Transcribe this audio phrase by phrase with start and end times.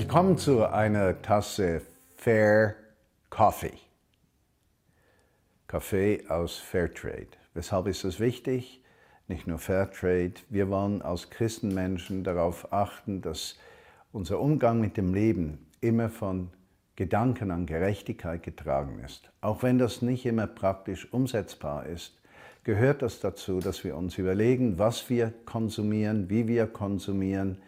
[0.00, 1.82] Willkommen zu einer Tasse
[2.16, 2.74] Fair
[3.28, 3.74] Coffee.
[5.66, 7.28] Kaffee aus Fairtrade.
[7.52, 8.82] Weshalb ist das wichtig?
[9.28, 10.36] Nicht nur Fairtrade.
[10.48, 13.58] Wir wollen als Christenmenschen darauf achten, dass
[14.10, 16.48] unser Umgang mit dem Leben immer von
[16.96, 19.30] Gedanken an Gerechtigkeit getragen ist.
[19.42, 22.18] Auch wenn das nicht immer praktisch umsetzbar ist,
[22.64, 27.58] gehört das dazu, dass wir uns überlegen, was wir konsumieren, wie wir konsumieren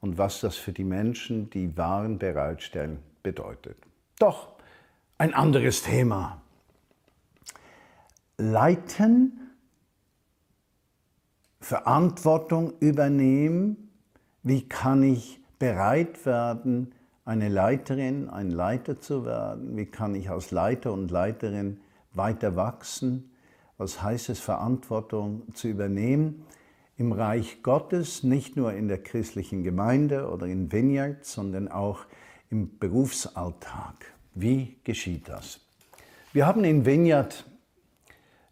[0.00, 3.76] und was das für die Menschen, die Waren bereitstellen, bedeutet.
[4.18, 4.48] Doch
[5.18, 6.40] ein anderes Thema.
[8.38, 9.50] Leiten,
[11.60, 13.90] Verantwortung übernehmen,
[14.42, 16.94] wie kann ich bereit werden,
[17.26, 19.76] eine Leiterin, ein Leiter zu werden?
[19.76, 21.80] Wie kann ich als Leiter und Leiterin
[22.12, 23.30] weiter wachsen?
[23.76, 26.46] Was heißt es, Verantwortung zu übernehmen?
[27.00, 32.00] Im Reich Gottes, nicht nur in der christlichen Gemeinde oder in Vineyard, sondern auch
[32.50, 34.12] im Berufsalltag.
[34.34, 35.60] Wie geschieht das?
[36.34, 37.46] Wir haben in Vineyard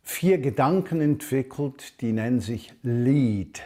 [0.03, 3.61] vier Gedanken entwickelt, die nennen sich Lead,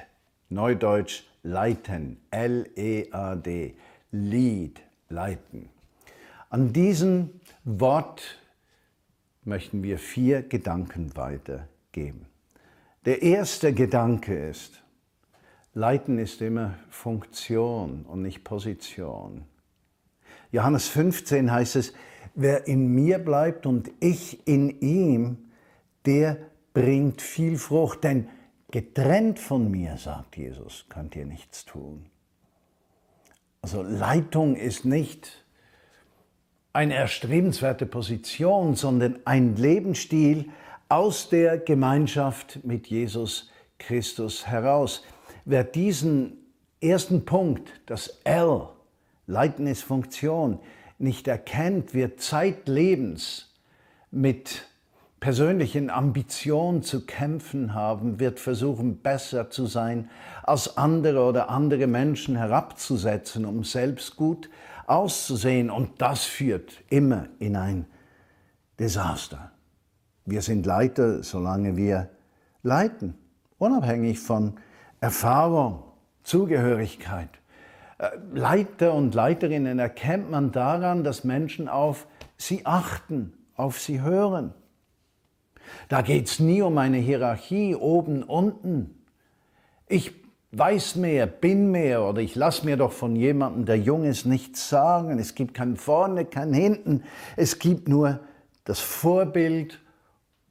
[0.49, 3.77] neudeutsch leiten, L-E-A-D,
[4.11, 5.69] Lead, leiten.
[6.51, 7.31] An diesem
[7.63, 8.37] Wort
[9.45, 12.27] möchten wir vier Gedanken weitergeben.
[13.05, 14.81] Der erste Gedanke ist,
[15.75, 19.45] Leiten ist immer Funktion und nicht Position.
[20.53, 21.95] Johannes 15 heißt es,
[22.35, 25.51] wer in mir bleibt und ich in ihm,
[26.05, 26.39] der
[26.75, 28.29] bringt viel Frucht, denn
[28.71, 32.07] getrennt von mir, sagt Jesus, könnt ihr nichts tun.
[33.63, 35.45] Also Leitung ist nicht
[36.73, 40.51] eine erstrebenswerte Position, sondern ein Lebensstil
[40.93, 43.49] aus der Gemeinschaft mit Jesus
[43.79, 45.03] Christus heraus.
[45.47, 46.37] Wer diesen
[46.83, 48.69] ersten Punkt, das L,
[49.27, 50.59] Leiten ist Funktion,
[50.99, 53.55] nicht erkennt, wird zeitlebens
[54.11, 54.69] mit
[55.19, 60.11] persönlichen Ambitionen zu kämpfen haben, wird versuchen, besser zu sein
[60.43, 64.51] als andere oder andere Menschen herabzusetzen, um selbst gut
[64.87, 65.71] auszusehen.
[65.71, 67.87] Und das führt immer in ein
[68.79, 69.52] Desaster.
[70.25, 72.11] Wir sind Leiter, solange wir
[72.63, 73.15] leiten,
[73.59, 74.55] unabhängig von
[75.01, 75.83] Erfahrung,
[76.23, 77.31] Zugehörigkeit.
[77.99, 82.07] Äh, Leiter und Leiterinnen erkennt man daran, dass Menschen auf
[82.37, 84.55] sie achten, auf sie hören
[85.89, 89.03] da geht es nie um eine Hierarchie oben, unten.
[89.89, 90.13] Ich
[90.53, 94.69] weiß mehr, bin mehr oder ich lasse mir doch von jemandem, der jung ist, nichts
[94.69, 95.19] sagen.
[95.19, 97.03] Es gibt kein Vorne, kein Hinten.
[97.37, 98.21] Es gibt nur
[98.65, 99.81] das Vorbild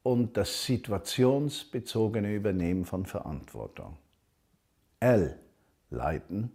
[0.03, 3.97] und das situationsbezogene Übernehmen von Verantwortung.
[5.00, 5.38] L,
[5.89, 6.51] Leiten,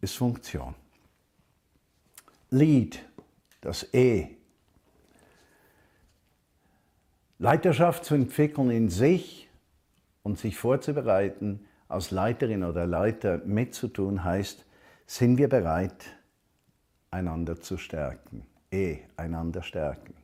[0.00, 0.74] ist Funktion.
[2.50, 3.02] Lead,
[3.60, 4.36] das E,
[7.42, 9.48] Leiterschaft zu entwickeln in sich
[10.22, 14.64] und sich vorzubereiten, als Leiterin oder Leiter mitzutun, heißt,
[15.06, 16.04] sind wir bereit,
[17.10, 18.46] einander zu stärken.
[18.70, 20.14] E, einander stärken.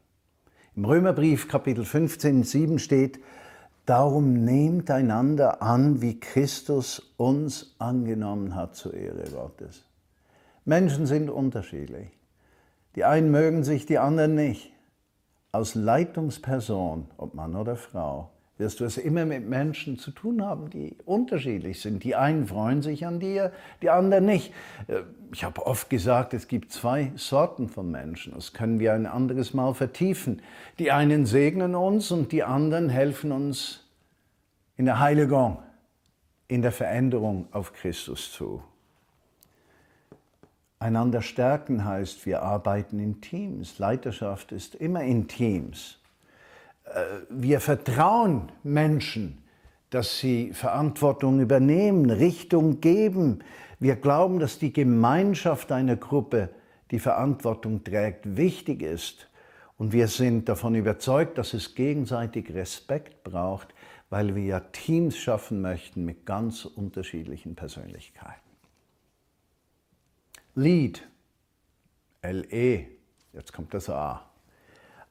[0.79, 3.19] Im Römerbrief Kapitel 15, 7 steht,
[3.85, 9.85] Darum nehmt einander an, wie Christus uns angenommen hat zur Ehre Gottes.
[10.65, 12.11] Menschen sind unterschiedlich.
[12.95, 14.71] Die einen mögen sich, die anderen nicht
[15.51, 20.69] als Leitungsperson, ob Mann oder Frau, wirst du es immer mit Menschen zu tun haben,
[20.69, 22.03] die unterschiedlich sind.
[22.05, 23.53] Die einen freuen sich an dir,
[23.83, 24.53] die anderen nicht.
[24.89, 25.03] Äh,
[25.33, 28.35] ich habe oft gesagt, es gibt zwei Sorten von Menschen.
[28.35, 30.43] Das können wir ein anderes Mal vertiefen.
[30.79, 33.85] Die einen segnen uns und die anderen helfen uns
[34.77, 35.59] in der Heiligung,
[36.49, 38.63] in der Veränderung auf Christus zu.
[40.81, 43.79] Einander stärken heißt, wir arbeiten in Teams.
[43.79, 45.99] Leiterschaft ist immer in Teams.
[46.95, 49.39] Äh, wir vertrauen Menschen,
[49.91, 53.41] dass sie Verantwortung übernehmen, Richtung geben.
[53.79, 56.51] Wir glauben, dass die Gemeinschaft einer Gruppe,
[56.91, 59.29] die Verantwortung trägt, wichtig ist.
[59.77, 63.69] Und wir sind davon überzeugt, dass es gegenseitig Respekt braucht,
[64.11, 68.49] weil wir ja Teams schaffen möchten mit ganz unterschiedlichen Persönlichkeiten.
[70.55, 71.07] Lead,
[72.23, 72.87] L-E,
[73.33, 74.29] jetzt kommt das A.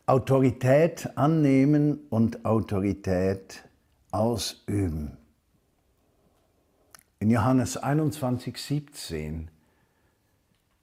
[0.07, 3.63] Autorität annehmen und Autorität
[4.09, 5.17] ausüben.
[7.19, 9.51] In Johannes 21, 17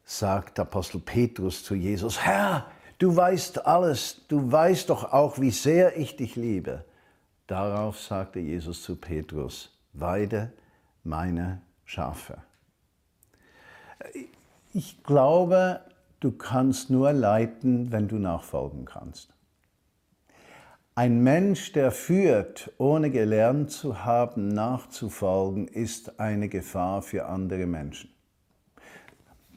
[0.05, 2.67] sagt Apostel Petrus zu Jesus, Herr,
[2.99, 6.85] du weißt alles, du weißt doch auch, wie sehr ich dich liebe.
[7.47, 10.53] Darauf sagte Jesus zu Petrus, weide
[11.03, 12.43] meine Schafe.
[14.75, 15.81] Ich glaube,
[16.25, 19.35] du kannst nur leiten, wenn du nachfolgen kannst.
[20.95, 28.11] Ein Mensch, der führt, ohne gelernt zu haben, nachzufolgen, ist eine Gefahr für andere Menschen.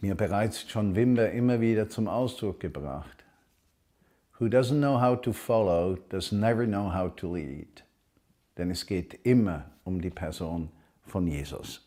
[0.02, 3.24] Mir bereits John Wimber immer wieder zum Ausdruck gebracht.
[4.40, 7.84] Who doesn't know how to follow, does never know how to lead.
[8.58, 10.70] Denn es geht immer um die Person
[11.04, 11.87] von Jesus.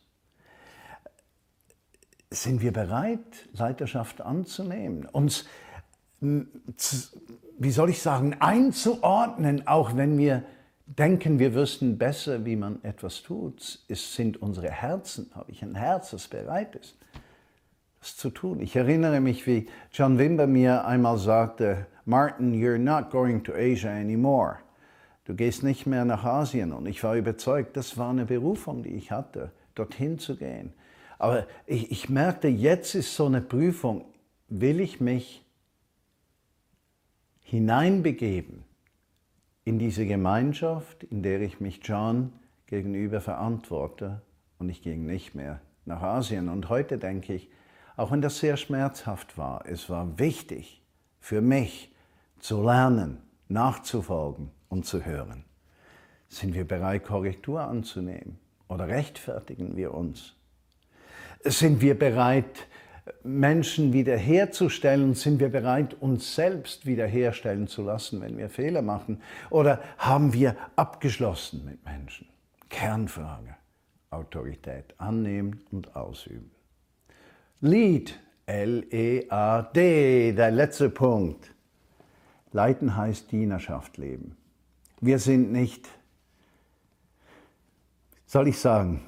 [2.32, 5.46] Sind wir bereit, Leiterschaft anzunehmen, uns,
[6.20, 10.44] wie soll ich sagen, einzuordnen, auch wenn wir
[10.86, 13.80] denken, wir wüssten besser, wie man etwas tut?
[13.88, 16.96] Es sind unsere Herzen, habe ich ein Herz, das bereit ist,
[17.98, 18.60] das zu tun.
[18.60, 23.90] Ich erinnere mich, wie John Wimber mir einmal sagte, Martin, you're not going to Asia
[23.90, 24.58] anymore.
[25.24, 26.72] Du gehst nicht mehr nach Asien.
[26.72, 30.72] Und ich war überzeugt, das war eine Berufung, die ich hatte, dorthin zu gehen.
[31.20, 34.06] Aber ich, ich merkte, jetzt ist so eine Prüfung,
[34.48, 35.44] will ich mich
[37.42, 38.64] hineinbegeben
[39.64, 42.32] in diese Gemeinschaft, in der ich mich John
[42.64, 44.22] gegenüber verantworte
[44.58, 46.48] und ich ging nicht mehr nach Asien.
[46.48, 47.50] Und heute denke ich,
[47.98, 50.82] auch wenn das sehr schmerzhaft war, es war wichtig
[51.18, 51.94] für mich
[52.38, 53.18] zu lernen,
[53.48, 55.44] nachzufolgen und zu hören.
[56.28, 58.38] Sind wir bereit, Korrektur anzunehmen
[58.68, 60.39] oder rechtfertigen wir uns?
[61.44, 62.68] Sind wir bereit,
[63.22, 65.14] Menschen wiederherzustellen?
[65.14, 69.22] Sind wir bereit, uns selbst wiederherstellen zu lassen, wenn wir Fehler machen?
[69.48, 72.28] Oder haben wir abgeschlossen mit Menschen?
[72.68, 73.56] Kernfrage.
[74.10, 76.50] Autorität annehmen und ausüben.
[77.60, 81.54] Lead, L-E-A-D, der letzte Punkt.
[82.52, 84.36] Leiten heißt Dienerschaft leben.
[85.00, 85.88] Wir sind nicht,
[88.26, 89.02] soll ich sagen,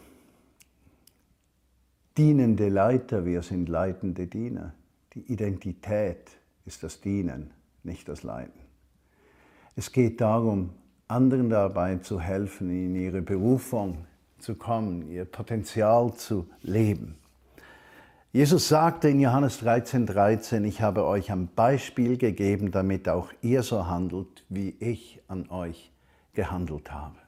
[2.17, 4.75] dienende Leiter, wir sind leitende Diener.
[5.15, 6.31] Die Identität
[6.65, 7.51] ist das Dienen,
[7.83, 8.61] nicht das Leiten.
[9.77, 10.71] Es geht darum,
[11.09, 14.07] anderen dabei zu helfen, in ihre Berufung
[14.39, 17.17] zu kommen, ihr Potenzial zu leben.
[18.33, 23.63] Jesus sagte in Johannes 13, 13, ich habe euch ein Beispiel gegeben, damit auch ihr
[23.63, 25.93] so handelt, wie ich an euch
[26.33, 27.22] gehandelt habe.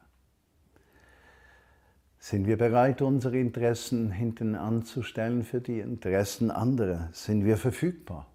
[2.24, 7.10] Sind wir bereit, unsere Interessen hinten anzustellen für die Interessen anderer?
[7.12, 8.26] Sind wir verfügbar?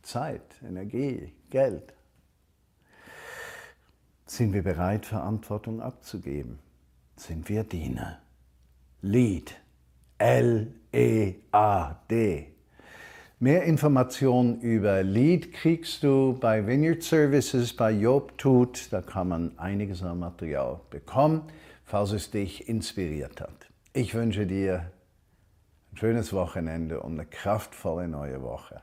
[0.00, 1.92] Zeit, Energie, Geld.
[4.24, 6.60] Sind wir bereit, Verantwortung abzugeben?
[7.14, 8.20] Sind wir Diener?
[9.02, 9.54] Lead.
[10.16, 10.86] L-E-A-D.
[13.38, 18.88] Mehr Informationen über Lead kriegst du bei Vineyard Services, bei Job Tut.
[18.90, 21.42] Da kann man einiges an Material bekommen,
[21.88, 23.70] falls es dich inspiriert hat.
[23.94, 24.92] Ich wünsche dir
[25.90, 28.82] ein schönes Wochenende und eine kraftvolle neue Woche.